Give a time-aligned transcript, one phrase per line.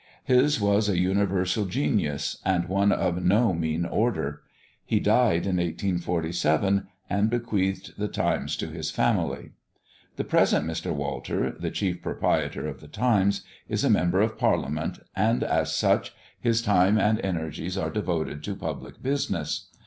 [0.23, 4.41] His was a universal genius, and one of no mean order.
[4.83, 9.51] He died in 1847, and bequeathed the Times to his family.
[10.15, 10.91] The present Mr.
[10.91, 16.15] Walter, the chief proprietor of the Times, is a member of Parliament, and, as such,
[16.39, 19.67] his time and energies are devoted to public business.